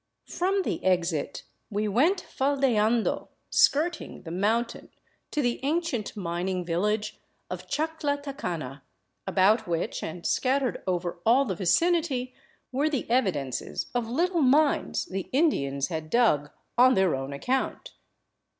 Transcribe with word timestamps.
From 0.25 0.63
the 0.63 0.83
exit 0.83 1.43
we 1.69 1.87
went 1.87 2.21
faldeando 2.23 3.27
(skirting) 3.51 4.23
the 4.23 4.31
mountain 4.31 4.89
to 5.29 5.43
the 5.43 5.63
an 5.63 5.79
cient 5.81 6.17
mining 6.17 6.65
village 6.65 7.19
of 7.51 7.67
Chaclatacana, 7.67 8.81
about 9.27 9.67
which, 9.67 10.01
and 10.01 10.25
scattered 10.25 10.81
over 10.87 11.19
all 11.23 11.45
the 11.45 11.53
vicinity, 11.53 12.33
were 12.71 12.89
the 12.89 13.07
evidences 13.11 13.91
of 13.93 14.09
little 14.09 14.41
mines 14.41 15.05
the 15.05 15.29
Indians 15.31 15.89
had 15.89 16.09
dug 16.09 16.49
on 16.79 16.95
their 16.95 17.13
own 17.13 17.31
account. 17.31 17.91